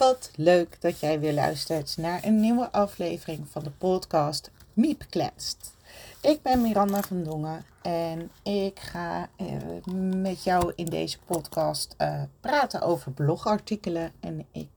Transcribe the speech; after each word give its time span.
Wat 0.00 0.30
leuk 0.36 0.80
dat 0.80 1.00
jij 1.00 1.20
weer 1.20 1.32
luistert 1.32 1.96
naar 1.96 2.24
een 2.24 2.40
nieuwe 2.40 2.72
aflevering 2.72 3.46
van 3.50 3.62
de 3.62 3.70
podcast 3.70 4.50
Miep 4.72 5.04
Kletst. 5.10 5.74
Ik 6.20 6.42
ben 6.42 6.62
Miranda 6.62 7.02
van 7.02 7.22
Dongen 7.22 7.64
en 7.82 8.30
ik 8.42 8.78
ga 8.78 9.28
uh, 9.40 9.84
met 10.14 10.44
jou 10.44 10.72
in 10.76 10.84
deze 10.84 11.18
podcast 11.18 11.94
uh, 11.98 12.22
praten 12.40 12.80
over 12.80 13.12
blogartikelen. 13.12 14.12
En 14.20 14.46
ik 14.52 14.68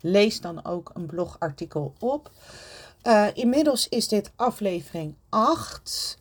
lees 0.00 0.40
dan 0.40 0.64
ook 0.64 0.90
een 0.94 1.06
blogartikel 1.06 1.94
op. 1.98 2.30
Uh, 3.02 3.26
inmiddels 3.34 3.88
is 3.88 4.08
dit 4.08 4.30
aflevering 4.36 5.14
8. 5.28 6.18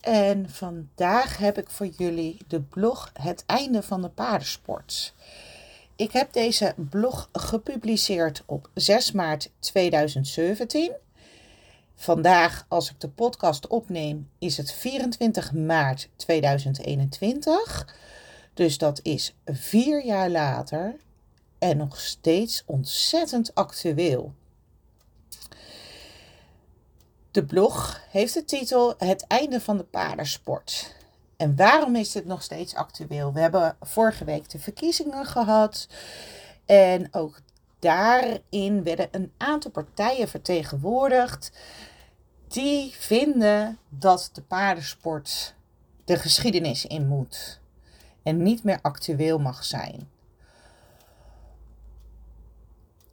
En 0.00 0.50
vandaag 0.50 1.36
heb 1.36 1.58
ik 1.58 1.70
voor 1.70 1.86
jullie 1.86 2.36
de 2.48 2.60
blog 2.60 3.10
Het 3.12 3.42
einde 3.46 3.82
van 3.82 4.02
de 4.02 4.08
paardensport. 4.08 5.14
Ik 6.00 6.12
heb 6.12 6.32
deze 6.32 6.74
blog 6.76 7.28
gepubliceerd 7.32 8.42
op 8.46 8.70
6 8.74 9.12
maart 9.12 9.50
2017. 9.58 10.92
Vandaag, 11.94 12.64
als 12.68 12.90
ik 12.90 13.00
de 13.00 13.08
podcast 13.08 13.66
opneem, 13.66 14.30
is 14.38 14.56
het 14.56 14.72
24 14.72 15.52
maart 15.52 16.08
2021. 16.16 17.96
Dus 18.54 18.78
dat 18.78 19.00
is 19.02 19.34
vier 19.44 20.04
jaar 20.04 20.30
later 20.30 20.96
en 21.58 21.76
nog 21.76 22.00
steeds 22.00 22.62
ontzettend 22.66 23.54
actueel. 23.54 24.34
De 27.30 27.44
blog 27.44 28.00
heeft 28.10 28.34
de 28.34 28.44
titel 28.44 28.94
Het 28.98 29.26
einde 29.26 29.60
van 29.60 29.76
de 29.76 29.84
paardensport. 29.84 30.98
En 31.40 31.56
waarom 31.56 31.96
is 31.96 32.12
dit 32.12 32.24
nog 32.24 32.42
steeds 32.42 32.74
actueel? 32.74 33.32
We 33.32 33.40
hebben 33.40 33.76
vorige 33.80 34.24
week 34.24 34.50
de 34.50 34.58
verkiezingen 34.58 35.26
gehad. 35.26 35.88
En 36.66 37.14
ook 37.14 37.40
daarin 37.78 38.82
werden 38.82 39.08
een 39.10 39.32
aantal 39.36 39.70
partijen 39.70 40.28
vertegenwoordigd 40.28 41.52
die 42.48 42.92
vinden 42.94 43.78
dat 43.88 44.30
de 44.32 44.42
paardensport 44.42 45.54
de 46.04 46.18
geschiedenis 46.18 46.86
in 46.86 47.06
moet 47.06 47.60
en 48.22 48.42
niet 48.42 48.64
meer 48.64 48.78
actueel 48.82 49.38
mag 49.38 49.64
zijn. 49.64 50.08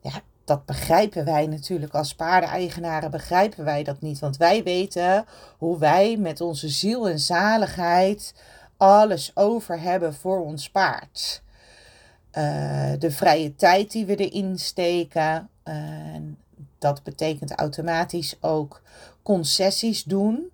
Ja, 0.01 0.21
dat 0.47 0.65
begrijpen 0.65 1.25
wij 1.25 1.47
natuurlijk 1.47 1.93
als 1.93 2.15
paardeneigenaren, 2.15 3.11
begrijpen 3.11 3.63
wij 3.63 3.83
dat 3.83 4.01
niet. 4.01 4.19
Want 4.19 4.37
wij 4.37 4.63
weten 4.63 5.25
hoe 5.57 5.77
wij 5.77 6.17
met 6.17 6.41
onze 6.41 6.69
ziel 6.69 7.09
en 7.09 7.19
zaligheid 7.19 8.33
alles 8.77 9.31
over 9.35 9.81
hebben 9.81 10.13
voor 10.13 10.45
ons 10.45 10.69
paard. 10.69 11.41
Uh, 12.37 12.91
de 12.99 13.11
vrije 13.11 13.55
tijd 13.55 13.91
die 13.91 14.05
we 14.05 14.15
erin 14.15 14.59
steken. 14.59 15.49
Dat 16.77 17.03
betekent 17.03 17.51
automatisch 17.51 18.35
ook 18.41 18.81
concessies 19.23 20.03
doen. 20.03 20.51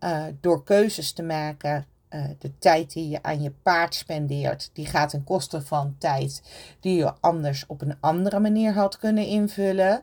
Uh, 0.00 0.24
door 0.40 0.64
keuzes 0.64 1.12
te 1.12 1.22
maken 1.22 1.86
uh, 2.14 2.24
de 2.38 2.58
tijd 2.58 2.92
die 2.92 3.08
je 3.08 3.22
aan 3.22 3.42
je 3.42 3.50
paard 3.50 3.94
spendeert, 3.94 4.70
die 4.72 4.86
gaat 4.86 5.10
ten 5.10 5.24
koste 5.24 5.62
van 5.62 5.96
tijd 5.98 6.42
die 6.80 6.96
je 6.96 7.12
anders 7.20 7.66
op 7.66 7.80
een 7.80 7.96
andere 8.00 8.40
manier 8.40 8.72
had 8.72 8.98
kunnen 8.98 9.26
invullen. 9.26 10.02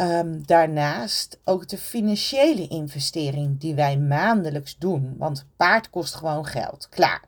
Um, 0.00 0.46
daarnaast 0.46 1.38
ook 1.44 1.68
de 1.68 1.78
financiële 1.78 2.68
investering 2.68 3.60
die 3.60 3.74
wij 3.74 3.98
maandelijks 3.98 4.78
doen. 4.78 5.14
Want 5.18 5.46
paard 5.56 5.90
kost 5.90 6.14
gewoon 6.14 6.46
geld. 6.46 6.88
Klaar. 6.88 7.22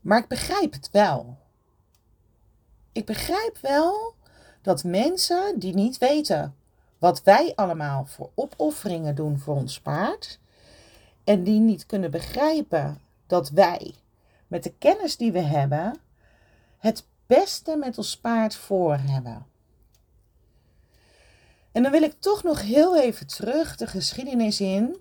Maar 0.00 0.18
ik 0.18 0.28
begrijp 0.28 0.72
het 0.72 0.88
wel. 0.92 1.36
Ik 2.92 3.06
begrijp 3.06 3.58
wel 3.60 4.14
dat 4.62 4.84
mensen 4.84 5.58
die 5.58 5.74
niet 5.74 5.98
weten 5.98 6.54
wat 6.98 7.22
wij 7.22 7.52
allemaal 7.54 8.06
voor 8.06 8.30
opofferingen 8.34 9.14
doen 9.14 9.38
voor 9.38 9.54
ons 9.54 9.80
paard, 9.80 10.38
en 11.24 11.42
die 11.42 11.60
niet 11.60 11.86
kunnen 11.86 12.10
begrijpen 12.10 13.00
dat 13.26 13.50
wij 13.50 13.94
met 14.46 14.62
de 14.62 14.72
kennis 14.78 15.16
die 15.16 15.32
we 15.32 15.40
hebben 15.40 15.96
het 16.78 17.04
beste 17.26 17.76
met 17.76 17.98
ons 17.98 18.16
paard 18.16 18.54
voor 18.54 18.96
hebben. 18.96 19.46
En 21.72 21.82
dan 21.82 21.92
wil 21.92 22.02
ik 22.02 22.14
toch 22.18 22.42
nog 22.42 22.62
heel 22.62 23.00
even 23.00 23.26
terug 23.26 23.76
de 23.76 23.86
geschiedenis 23.86 24.60
in. 24.60 24.96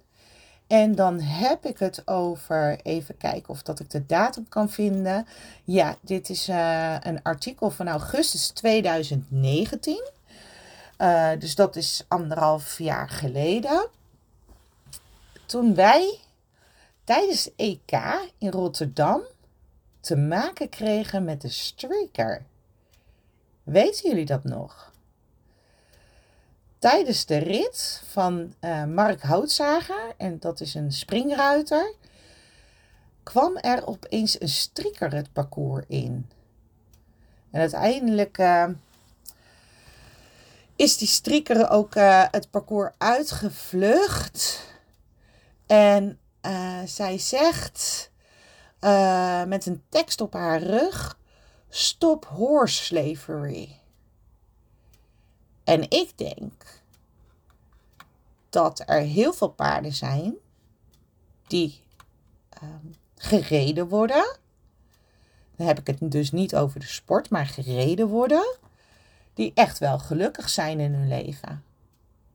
En 0.68 0.96
dan 0.96 1.20
heb 1.20 1.66
ik 1.66 1.80
het 1.80 2.08
over, 2.08 2.80
even 2.84 3.18
kijken 3.18 3.50
of 3.50 3.62
dat 3.62 3.80
ik 3.80 3.90
de 3.90 4.06
datum 4.06 4.50
kan 4.50 4.70
vinden. 4.70 5.28
Ja, 5.64 5.96
dit 6.02 6.30
is 6.30 6.50
uh, 6.50 6.96
een 7.00 7.22
artikel 7.22 7.70
van 7.70 7.88
augustus 7.88 8.48
2019. 8.48 10.12
Uh, 10.98 11.30
dus 11.40 11.56
dat 11.56 11.76
is 11.76 12.06
anderhalf 12.08 12.78
jaar 12.78 13.10
geleden 13.10 13.90
toen 15.53 15.75
wij 15.75 16.19
tijdens 17.03 17.56
EK 17.56 17.91
in 18.38 18.50
Rotterdam 18.50 19.22
te 20.00 20.16
maken 20.16 20.69
kregen 20.69 21.24
met 21.24 21.41
de 21.41 21.50
streaker. 21.50 22.46
Weten 23.63 24.09
jullie 24.09 24.25
dat 24.25 24.44
nog? 24.44 24.92
Tijdens 26.80 27.25
de 27.25 27.38
rit 27.38 28.02
van 28.09 28.53
uh, 28.62 28.86
Mark 28.86 29.22
Houtzager, 29.22 30.13
en 30.18 30.40
dat 30.40 30.59
is 30.59 30.74
een 30.74 30.92
springruiter, 30.92 31.94
kwam 33.24 33.58
er 33.58 33.88
opeens 33.88 34.42
een 34.42 34.50
strikker 34.50 35.13
het 35.13 35.34
parcours 35.34 35.86
in. 35.88 36.30
En 37.52 37.59
uiteindelijk 37.59 38.38
uh, 38.38 38.68
is 40.75 40.97
die 40.97 41.08
strikker 41.08 41.69
ook 41.69 41.96
uh, 41.96 42.24
het 42.31 42.52
parcours 42.52 42.92
uitgevlucht. 42.97 44.72
En 45.66 46.19
uh, 46.41 46.81
zij 46.85 47.18
zegt 47.18 48.12
uh, 48.81 49.44
met 49.44 49.66
een 49.66 49.84
tekst 49.90 50.22
op 50.22 50.34
haar 50.34 50.62
rug: 50.62 51.19
Stop 51.69 52.25
horse 52.25 52.84
slavery. 52.84 53.79
En 55.63 55.81
ik 55.90 56.18
denk 56.18 56.81
dat 58.50 58.84
er 58.85 59.01
heel 59.01 59.34
veel 59.34 59.50
paarden 59.50 59.94
zijn 59.94 60.35
die 61.47 61.81
uh, 62.63 62.69
gereden 63.16 63.88
worden. 63.88 64.38
Dan 65.56 65.68
heb 65.68 65.80
ik 65.80 65.88
het 65.88 66.12
dus 66.12 66.31
niet 66.31 66.56
over 66.56 66.80
de 66.80 66.85
sport, 66.85 67.30
maar 67.30 67.45
gereden 67.45 68.07
worden. 68.07 68.56
Die 69.34 69.51
echt 69.53 69.80
wel 69.80 70.00
gelukkig 70.00 70.50
zijn 70.50 70.80
in 70.80 70.94
hun 70.94 71.07
leven. 71.07 71.63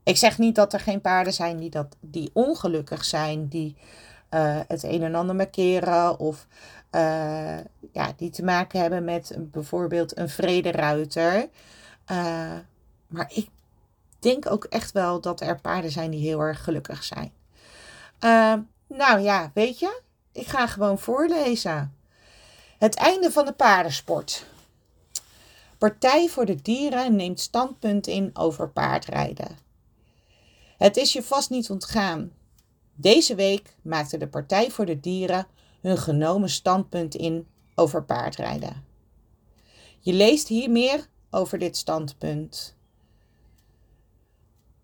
Ik 0.09 0.17
zeg 0.17 0.39
niet 0.39 0.55
dat 0.55 0.73
er 0.73 0.81
geen 0.81 1.01
paarden 1.01 1.33
zijn 1.33 1.59
die, 1.59 1.71
dat, 1.71 1.97
die 2.01 2.31
ongelukkig 2.33 3.05
zijn, 3.05 3.49
die 3.49 3.77
uh, 4.31 4.61
het 4.69 4.83
een 4.83 5.03
en 5.03 5.15
ander 5.15 5.37
markeren 5.37 6.19
of 6.19 6.47
uh, 6.93 7.59
ja, 7.93 8.13
die 8.17 8.31
te 8.31 8.45
maken 8.45 8.81
hebben 8.81 9.05
met 9.05 9.37
bijvoorbeeld 9.39 10.19
een 10.19 10.29
vrederuiter. 10.29 11.49
Uh, 12.11 12.53
maar 13.07 13.31
ik 13.35 13.49
denk 14.19 14.51
ook 14.51 14.65
echt 14.65 14.93
wel 14.93 15.21
dat 15.21 15.41
er 15.41 15.61
paarden 15.61 15.91
zijn 15.91 16.11
die 16.11 16.21
heel 16.21 16.41
erg 16.41 16.65
gelukkig 16.65 17.05
zijn. 17.05 17.33
nou 18.87 19.21
ja, 19.21 19.51
weet 19.55 19.79
je, 19.79 20.01
ik 20.33 20.47
ga 20.47 20.67
gewoon 20.67 20.99
voorlezen. 20.99 21.95
Het 22.79 22.95
einde 22.95 23.31
van 23.31 23.45
de 23.45 23.53
paardensport. 23.53 24.47
Partij 25.79 26.29
voor 26.29 26.45
de 26.45 26.63
Dieren 26.63 27.17
neemt 27.17 27.41
standpunt 27.41 28.07
in 28.07 28.31
over 28.33 28.69
paardrijden. 28.69 29.68
Het 30.79 30.97
is 30.97 31.13
je 31.13 31.23
vast 31.23 31.51
niet 31.51 31.71
ontgaan. 31.71 32.33
Deze 32.95 33.35
week 33.35 33.77
maakte 33.83 34.19
de 34.19 34.29
Partij 34.29 34.71
voor 34.71 34.87
de 34.87 35.01
Dieren 35.01 35.47
hun 35.81 35.99
genomen 35.99 36.51
standpunt 36.51 37.15
in 37.15 37.47
over 37.75 38.05
paardrijden. 38.05 38.85
Je 40.01 40.13
leest 40.13 40.49
hier 40.49 40.71
meer 40.71 41.07
over 41.31 41.59
dit 41.59 41.77
standpunt. 41.77 42.77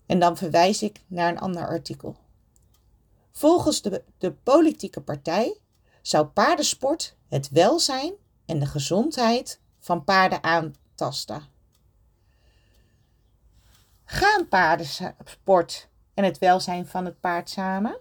En 0.06 0.18
dan 0.18 0.36
verwijs 0.36 0.82
ik 0.82 1.00
naar 1.06 1.28
een 1.28 1.40
ander 1.40 1.66
artikel. 1.68 2.16
Volgens 3.32 3.82
de, 3.82 4.04
de 4.18 4.32
politieke 4.32 5.00
partij 5.00 5.58
zou 6.02 6.26
paardensport 6.26 7.16
het 7.28 7.48
welzijn 7.50 8.12
en 8.46 8.58
de 8.58 8.66
gezondheid 8.66 9.60
van 9.80 10.04
paarden 10.04 10.42
aantasten. 10.42 11.53
Gaan 14.04 14.48
paardensport 14.48 15.88
en 16.14 16.24
het 16.24 16.38
welzijn 16.38 16.86
van 16.86 17.04
het 17.04 17.20
paard 17.20 17.50
samen? 17.50 17.98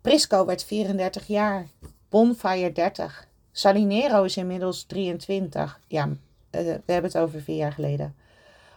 Prisco 0.00 0.44
werd 0.46 0.64
34 0.64 1.26
jaar, 1.26 1.66
Bonfire 2.08 2.72
30, 2.72 3.28
Salinero 3.52 4.22
is 4.22 4.36
inmiddels 4.36 4.82
23. 4.82 5.80
Ja, 5.86 6.08
eh, 6.50 6.62
we 6.62 6.82
hebben 6.86 7.10
het 7.10 7.18
over 7.18 7.40
vier 7.40 7.56
jaar 7.56 7.72
geleden. 7.72 8.16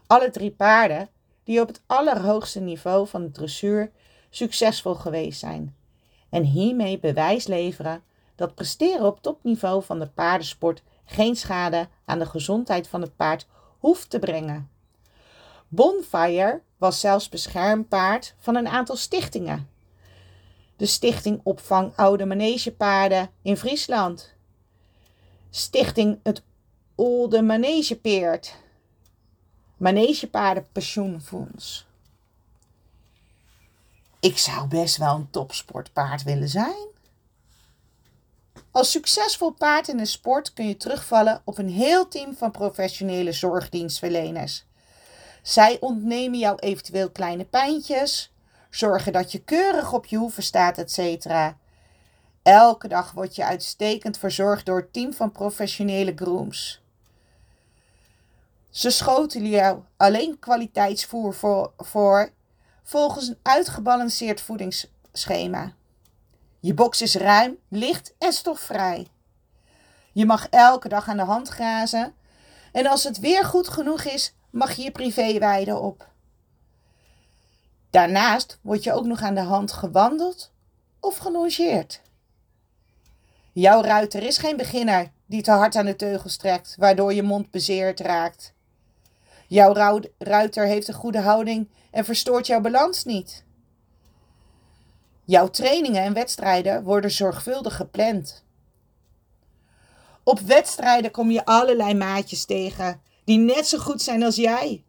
Alle 0.07 0.29
drie 0.29 0.51
paarden 0.51 1.09
die 1.43 1.61
op 1.61 1.67
het 1.67 1.81
allerhoogste 1.85 2.59
niveau 2.59 3.07
van 3.07 3.21
de 3.21 3.31
dressuur 3.31 3.91
succesvol 4.29 4.95
geweest 4.95 5.39
zijn. 5.39 5.75
En 6.29 6.43
hiermee 6.43 6.99
bewijs 6.99 7.47
leveren 7.47 8.03
dat 8.35 8.55
presteren 8.55 9.05
op 9.05 9.21
topniveau 9.21 9.83
van 9.83 9.99
de 9.99 10.07
paardensport 10.07 10.83
geen 11.05 11.35
schade 11.35 11.87
aan 12.05 12.19
de 12.19 12.25
gezondheid 12.25 12.87
van 12.87 13.01
het 13.01 13.15
paard 13.15 13.47
hoeft 13.79 14.09
te 14.09 14.19
brengen. 14.19 14.69
Bonfire 15.67 16.61
was 16.77 16.99
zelfs 16.99 17.29
beschermpaard 17.29 18.35
van 18.39 18.55
een 18.55 18.67
aantal 18.67 18.95
stichtingen. 18.95 19.69
De 20.75 20.85
Stichting 20.85 21.41
Opvang 21.43 21.93
Oude 21.95 22.25
Manegepaarden 22.25 23.29
in 23.41 23.57
Friesland. 23.57 24.33
Stichting 25.49 26.19
Het 26.23 26.43
Olde 26.95 27.41
Manegepeert. 27.41 28.55
Manegepaardenpensioenfonds. 29.77 31.85
Ik 34.19 34.37
zou 34.37 34.67
best 34.67 34.97
wel 34.97 35.15
een 35.15 35.29
topsportpaard 35.29 36.23
willen 36.23 36.49
zijn. 36.49 36.87
Als 38.71 38.91
succesvol 38.91 39.51
paard 39.51 39.87
in 39.87 39.97
de 39.97 40.05
sport 40.05 40.53
kun 40.53 40.67
je 40.67 40.77
terugvallen 40.77 41.41
op 41.43 41.57
een 41.57 41.69
heel 41.69 42.07
team 42.07 42.35
van 42.35 42.51
professionele 42.51 43.31
zorgdienstverleners. 43.31 44.65
Zij 45.45 45.77
ontnemen 45.79 46.39
jou 46.39 46.59
eventueel 46.59 47.09
kleine 47.09 47.45
pijntjes, 47.45 48.33
zorgen 48.69 49.13
dat 49.13 49.31
je 49.31 49.43
keurig 49.43 49.93
op 49.93 50.05
je 50.05 50.17
hoeven 50.17 50.43
staat, 50.43 50.77
etc. 50.77 51.27
Elke 52.43 52.87
dag 52.87 53.11
word 53.11 53.35
je 53.35 53.45
uitstekend 53.45 54.17
verzorgd 54.17 54.65
door 54.65 54.77
het 54.77 54.93
team 54.93 55.13
van 55.13 55.31
professionele 55.31 56.13
grooms. 56.15 56.81
Ze 58.69 58.89
schoten 58.89 59.47
jou 59.47 59.79
alleen 59.97 60.39
kwaliteitsvoer 60.39 61.33
voor, 61.33 61.73
voor 61.77 62.31
volgens 62.83 63.27
een 63.27 63.39
uitgebalanceerd 63.41 64.41
voedingsschema. 64.41 65.73
Je 66.59 66.73
box 66.73 67.01
is 67.01 67.15
ruim, 67.15 67.57
licht 67.69 68.13
en 68.17 68.33
stofvrij. 68.33 69.07
Je 70.11 70.25
mag 70.25 70.47
elke 70.49 70.89
dag 70.89 71.07
aan 71.07 71.17
de 71.17 71.23
hand 71.23 71.49
grazen 71.49 72.13
en 72.71 72.87
als 72.87 73.03
het 73.03 73.19
weer 73.19 73.45
goed 73.45 73.67
genoeg 73.67 74.03
is, 74.03 74.33
mag 74.55 74.75
je 74.75 74.83
je 74.83 74.91
privé 74.91 75.75
op. 75.75 76.07
Daarnaast 77.89 78.59
word 78.61 78.83
je 78.83 78.93
ook 78.93 79.05
nog 79.05 79.21
aan 79.21 79.35
de 79.35 79.41
hand 79.41 79.71
gewandeld 79.71 80.51
of 80.99 81.17
gelongeerd. 81.17 82.01
Jouw 83.51 83.81
ruiter 83.81 84.23
is 84.23 84.37
geen 84.37 84.57
beginner 84.57 85.11
die 85.25 85.41
te 85.41 85.51
hard 85.51 85.75
aan 85.75 85.85
de 85.85 85.95
teugels 85.95 86.37
trekt, 86.37 86.75
waardoor 86.79 87.13
je 87.13 87.23
mond 87.23 87.51
bezeerd 87.51 87.99
raakt. 87.99 88.53
Jouw 89.47 90.01
ruiter 90.17 90.65
heeft 90.65 90.87
een 90.87 90.93
goede 90.93 91.19
houding 91.19 91.69
en 91.91 92.05
verstoort 92.05 92.47
jouw 92.47 92.61
balans 92.61 93.03
niet. 93.03 93.43
Jouw 95.23 95.49
trainingen 95.49 96.03
en 96.03 96.13
wedstrijden 96.13 96.83
worden 96.83 97.11
zorgvuldig 97.11 97.75
gepland. 97.75 98.43
Op 100.23 100.39
wedstrijden 100.39 101.11
kom 101.11 101.31
je 101.31 101.45
allerlei 101.45 101.93
maatjes 101.93 102.45
tegen 102.45 103.01
die 103.25 103.37
net 103.37 103.67
zo 103.67 103.77
goed 103.77 104.01
zijn 104.01 104.23
als 104.23 104.35
jij. 104.35 104.83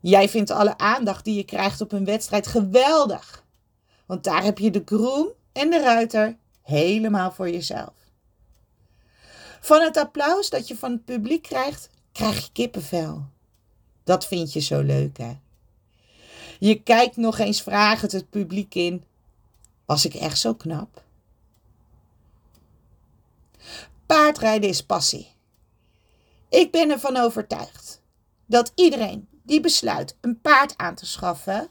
Jij 0.00 0.28
vindt 0.28 0.50
alle 0.50 0.78
aandacht 0.78 1.24
die 1.24 1.34
je 1.34 1.44
krijgt 1.44 1.80
op 1.80 1.92
een 1.92 2.04
wedstrijd 2.04 2.46
geweldig. 2.46 3.44
Want 4.06 4.24
daar 4.24 4.42
heb 4.42 4.58
je 4.58 4.70
de 4.70 4.82
groom 4.84 5.28
en 5.52 5.70
de 5.70 5.80
ruiter 5.80 6.36
helemaal 6.62 7.32
voor 7.32 7.50
jezelf. 7.50 7.92
Van 9.60 9.80
het 9.80 9.96
applaus 9.96 10.50
dat 10.50 10.68
je 10.68 10.76
van 10.76 10.90
het 10.90 11.04
publiek 11.04 11.42
krijgt, 11.42 11.90
krijg 12.12 12.44
je 12.44 12.52
kippenvel. 12.52 13.26
Dat 14.04 14.26
vind 14.26 14.52
je 14.52 14.60
zo 14.60 14.80
leuk, 14.80 15.18
hè? 15.18 15.38
Je 16.58 16.82
kijkt 16.82 17.16
nog 17.16 17.38
eens 17.38 17.62
vragend 17.62 18.12
het 18.12 18.30
publiek 18.30 18.74
in. 18.74 19.04
Was 19.84 20.04
ik 20.04 20.14
echt 20.14 20.38
zo 20.38 20.54
knap? 20.54 21.02
Paardrijden 24.06 24.68
is 24.68 24.82
passie. 24.82 25.33
Ik 26.54 26.70
ben 26.70 26.90
ervan 26.90 27.16
overtuigd 27.16 28.02
dat 28.46 28.72
iedereen 28.74 29.28
die 29.42 29.60
besluit 29.60 30.16
een 30.20 30.40
paard 30.40 30.76
aan 30.76 30.94
te 30.94 31.06
schaffen, 31.06 31.68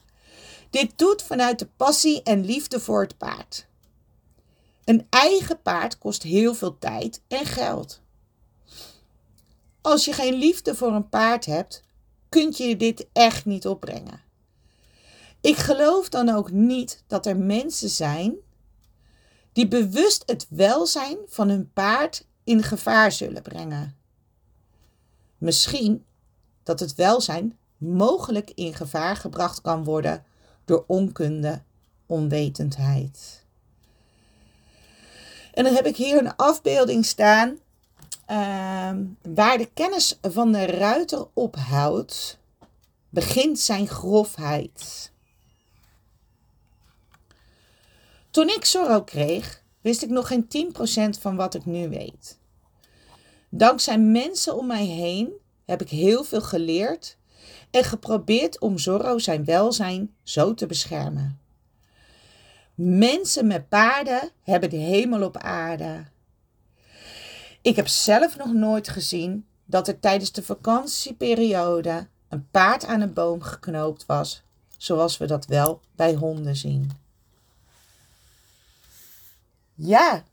dit 0.70 0.98
doet 0.98 1.22
vanuit 1.22 1.60
de 1.60 1.68
passie 1.78 2.24
en 2.24 2.46
liefde 2.46 2.80
voor 2.80 3.02
het 3.02 3.18
paard. 3.18 3.68
Een 4.84 5.08
eigen 5.10 5.62
paard 5.62 5.98
kost 5.98 6.24
heel 6.24 6.56
veel 6.56 6.78
tijd 6.78 7.22
en 7.28 7.46
geld. 7.46 8.02
Als 9.82 10.06
je 10.06 10.14
geen 10.14 10.34
liefde 10.34 10.76
voor 10.76 10.92
een 10.92 11.10
paard 11.10 11.46
hebt, 11.46 11.84
kun 12.30 12.54
je 12.56 12.78
dit 12.78 13.08
echt 13.14 13.46
niet 13.46 13.68
opbrengen. 13.68 14.22
Ik 15.42 15.56
geloof 15.56 16.10
dan 16.10 16.30
ook 16.30 16.52
niet 16.52 17.04
dat 17.08 17.26
er 17.26 17.38
mensen 17.38 17.90
zijn 17.90 18.36
die 19.54 19.68
bewust 19.68 20.24
het 20.26 20.48
welzijn 20.50 21.18
van 21.28 21.50
hun 21.50 21.72
paard 21.74 22.26
in 22.44 22.64
gevaar 22.64 23.12
zullen 23.12 23.42
brengen. 23.42 24.02
Misschien 25.44 26.06
dat 26.64 26.80
het 26.80 26.96
welzijn 26.96 27.58
mogelijk 27.78 28.52
in 28.56 28.74
gevaar 28.74 29.16
gebracht 29.16 29.62
kan 29.62 29.84
worden 29.84 30.24
door 30.66 30.84
onkunde, 30.88 31.62
onwetendheid. 32.06 33.46
En 35.54 35.64
dan 35.64 35.74
heb 35.74 35.86
ik 35.86 35.96
hier 35.96 36.18
een 36.18 36.36
afbeelding 36.36 37.06
staan 37.06 37.58
Ehm, 38.26 39.04
waar 39.22 39.58
de 39.58 39.70
kennis 39.74 40.18
van 40.22 40.52
de 40.52 40.66
ruiter 40.66 41.28
ophoudt, 41.34 42.38
begint 43.10 43.60
zijn 43.60 43.88
grofheid. 43.88 45.12
Toen 48.32 48.50
ik 48.50 48.66
Zorro 48.66 49.04
kreeg, 49.04 49.64
wist 49.82 50.02
ik 50.02 50.10
nog 50.10 50.28
geen 50.28 50.48
10% 50.48 51.20
van 51.20 51.36
wat 51.36 51.54
ik 51.54 51.66
nu 51.66 51.90
weet. 51.90 52.38
Dankzij 53.56 54.00
mensen 54.00 54.58
om 54.58 54.68
mij 54.68 54.86
heen 54.86 55.34
heb 55.66 55.82
ik 55.82 55.90
heel 55.90 56.24
veel 56.24 56.42
geleerd 56.42 57.18
en 57.72 57.84
geprobeerd 57.84 58.60
om 58.60 58.78
Zorro 58.78 59.20
zijn 59.20 59.46
welzijn 59.46 60.16
zo 60.24 60.54
te 60.54 60.66
beschermen. 60.66 61.40
Mensen 62.76 63.48
met 63.48 63.70
paarden 63.70 64.30
hebben 64.44 64.70
de 64.70 64.78
hemel 64.78 65.24
op 65.24 65.38
aarde. 65.38 66.04
Ik 67.62 67.76
heb 67.76 67.88
zelf 67.88 68.38
nog 68.38 68.54
nooit 68.54 68.90
gezien 68.90 69.46
dat 69.66 69.88
er 69.88 70.00
tijdens 70.00 70.32
de 70.32 70.44
vakantieperiode 70.44 72.08
een 72.30 72.48
paard 72.52 72.86
aan 72.86 73.02
een 73.02 73.14
boom 73.14 73.42
geknoopt 73.42 74.06
was, 74.06 74.44
zoals 74.78 75.18
we 75.18 75.26
dat 75.26 75.46
wel 75.46 75.82
bij 75.96 76.14
honden 76.14 76.56
zien. 76.56 76.92
Ja. 79.76 80.24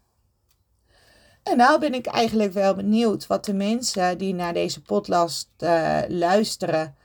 En 1.42 1.56
nou 1.56 1.81
ben 1.81 1.94
ik 1.94 2.06
eigenlijk 2.06 2.52
wel 2.52 2.75
benieuwd 2.75 3.26
wat 3.26 3.44
de 3.44 3.52
mensen 3.52 4.18
die 4.18 4.35
naar 4.35 4.52
deze 4.52 4.82
podcast 4.82 5.49
uh, 5.59 6.00
luisteren 6.09 6.97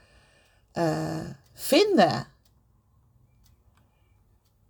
uh, 0.74 1.30
vinden. 1.54 2.28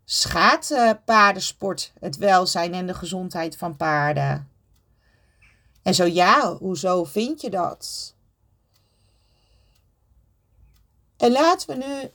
Schaadt 0.05 0.75
paardensport 1.05 1.93
het 2.00 2.17
welzijn 2.17 2.74
en 2.74 2.88
de 2.88 2.93
gezondheid 2.93 3.57
van 3.57 3.75
paarden? 3.75 4.50
En 5.84 5.95
zo 5.95 6.05
ja, 6.05 6.55
hoezo 6.55 7.03
vind 7.03 7.41
je 7.41 7.50
dat? 7.50 8.15
En 11.17 11.31
laten 11.31 11.67
we 11.67 11.86
nu 11.86 12.12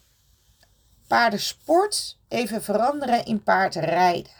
paardensport 1.07 2.19
even 2.28 2.62
veranderen 2.62 3.25
in 3.25 3.42
paardrijden. 3.42 4.39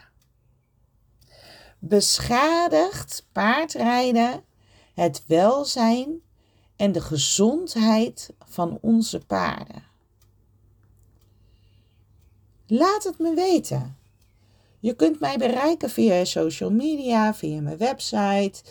Beschadigt 1.83 3.27
paardrijden 3.31 4.43
het 4.93 5.23
welzijn 5.27 6.21
en 6.75 6.91
de 6.91 7.01
gezondheid 7.01 8.33
van 8.45 8.77
onze 8.81 9.19
paarden? 9.19 9.83
Laat 12.67 13.03
het 13.03 13.19
me 13.19 13.33
weten. 13.33 13.97
Je 14.79 14.93
kunt 14.93 15.19
mij 15.19 15.37
bereiken 15.37 15.89
via 15.89 16.25
social 16.25 16.71
media, 16.71 17.33
via 17.33 17.61
mijn 17.61 17.77
website. 17.77 18.63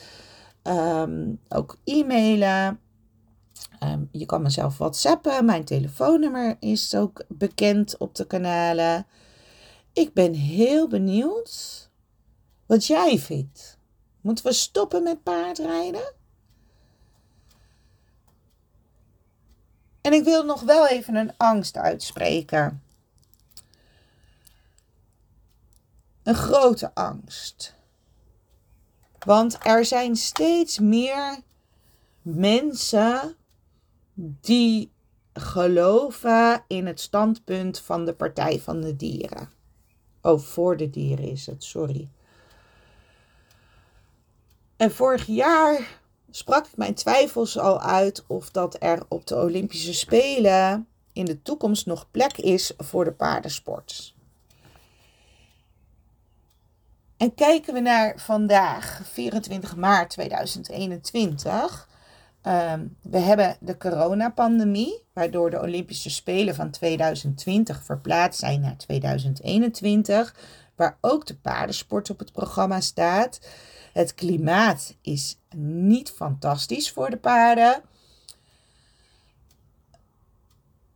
Um, 0.62 1.40
ook 1.48 1.78
e-mailen. 1.84 2.80
Um, 3.82 4.08
je 4.12 4.26
kan 4.26 4.42
mezelf 4.42 4.78
whatsappen. 4.78 5.44
Mijn 5.44 5.64
telefoonnummer 5.64 6.56
is 6.60 6.94
ook 6.94 7.24
bekend 7.28 7.96
op 7.98 8.14
de 8.14 8.26
kanalen. 8.26 9.06
Ik 9.92 10.14
ben 10.14 10.34
heel 10.34 10.88
benieuwd 10.88 11.89
wat 12.70 12.86
jij 12.86 13.18
vindt. 13.18 13.78
Moeten 14.20 14.44
we 14.44 14.52
stoppen 14.52 15.02
met 15.02 15.22
paardrijden? 15.22 16.12
En 20.00 20.12
ik 20.12 20.24
wil 20.24 20.44
nog 20.44 20.62
wel 20.62 20.88
even 20.88 21.14
een 21.14 21.36
angst 21.36 21.76
uitspreken. 21.76 22.82
Een 26.22 26.34
grote 26.34 26.94
angst. 26.94 27.74
Want 29.18 29.58
er 29.62 29.84
zijn 29.84 30.16
steeds 30.16 30.78
meer 30.78 31.40
mensen 32.22 33.36
die 34.40 34.92
geloven 35.32 36.64
in 36.66 36.86
het 36.86 37.00
standpunt 37.00 37.78
van 37.78 38.04
de 38.04 38.14
Partij 38.14 38.60
van 38.60 38.80
de 38.80 38.96
Dieren. 38.96 39.50
Oh, 40.22 40.40
voor 40.40 40.76
de 40.76 40.90
dieren 40.90 41.30
is 41.30 41.46
het, 41.46 41.64
sorry. 41.64 42.08
En 44.80 44.92
vorig 44.92 45.26
jaar 45.26 46.00
sprak 46.30 46.66
ik 46.66 46.76
mijn 46.76 46.94
twijfels 46.94 47.58
al 47.58 47.80
uit 47.80 48.24
of 48.26 48.50
dat 48.50 48.76
er 48.78 49.02
op 49.08 49.26
de 49.26 49.36
Olympische 49.36 49.94
Spelen 49.94 50.86
in 51.12 51.24
de 51.24 51.42
toekomst 51.42 51.86
nog 51.86 52.10
plek 52.10 52.36
is 52.36 52.72
voor 52.76 53.04
de 53.04 53.12
paardensport. 53.12 54.14
En 57.16 57.34
kijken 57.34 57.74
we 57.74 57.80
naar 57.80 58.12
vandaag, 58.16 59.00
24 59.04 59.76
maart 59.76 60.10
2021. 60.10 61.88
Ehm, 62.42 62.86
we 63.02 63.18
hebben 63.18 63.56
de 63.60 63.76
coronapandemie, 63.76 65.04
waardoor 65.12 65.50
de 65.50 65.60
Olympische 65.60 66.10
Spelen 66.10 66.54
van 66.54 66.70
2020 66.70 67.84
verplaatst 67.84 68.40
zijn 68.40 68.60
naar 68.60 68.76
2021, 68.76 70.34
waar 70.76 70.98
ook 71.00 71.26
de 71.26 71.36
paardensport 71.36 72.10
op 72.10 72.18
het 72.18 72.32
programma 72.32 72.80
staat. 72.80 73.40
Het 73.92 74.14
klimaat 74.14 74.94
is 75.00 75.38
niet 75.56 76.10
fantastisch 76.10 76.90
voor 76.90 77.10
de 77.10 77.16
paarden. 77.16 77.82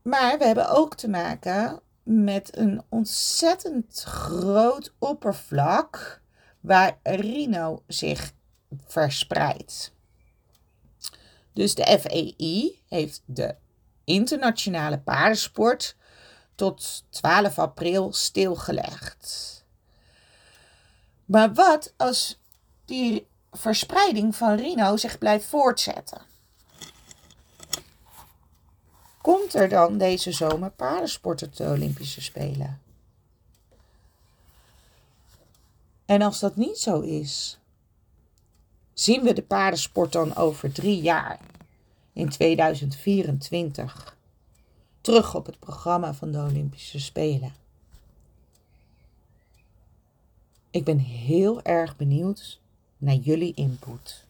Maar 0.03 0.39
we 0.39 0.45
hebben 0.45 0.69
ook 0.69 0.95
te 0.95 1.09
maken 1.09 1.81
met 2.03 2.57
een 2.57 2.83
ontzettend 2.89 4.03
groot 4.03 4.93
oppervlak 4.99 6.23
waar 6.61 6.99
rhino 7.03 7.83
zich 7.87 8.33
verspreidt. 8.87 9.93
Dus 11.53 11.75
de 11.75 11.99
FEI 12.01 12.83
heeft 12.89 13.23
de 13.25 13.55
internationale 14.05 14.99
paardensport 14.99 15.97
tot 16.55 17.05
12 17.11 17.59
april 17.59 18.13
stilgelegd. 18.13 19.65
Maar 21.25 21.55
wat 21.55 21.95
als 21.97 22.41
die 22.85 23.27
verspreiding 23.53 24.37
van 24.37 24.57
rhino 24.57 24.97
zich 24.97 25.19
blijft 25.19 25.47
voortzetten? 25.47 26.21
Komt 29.21 29.55
er 29.55 29.69
dan 29.69 29.99
deze 29.99 30.33
zomer 30.33 30.71
paardensport 30.71 31.43
op 31.43 31.57
de 31.57 31.65
Olympische 31.65 32.23
Spelen? 32.23 32.81
En 36.05 36.23
als 36.23 36.41
dat 36.41 36.57
niet 36.57 36.79
zo 36.79 37.01
is, 37.01 37.59
zien 38.93 39.23
we 39.23 39.33
de 39.33 39.43
paardensport 39.43 40.13
dan 40.13 40.37
over 40.37 40.73
drie 40.73 41.01
jaar, 41.01 41.39
in 42.13 42.29
2024, 42.29 44.17
terug 45.01 45.35
op 45.35 45.47
het 45.47 45.59
programma 45.59 46.15
van 46.15 46.33
de 46.33 46.39
Olympische 46.39 47.01
Spelen? 47.01 47.55
Ik 50.71 50.85
ben 50.85 50.99
heel 50.99 51.63
erg 51.63 51.97
benieuwd 51.97 52.61
naar 53.05 53.15
jullie 53.15 53.53
input. 53.55 54.24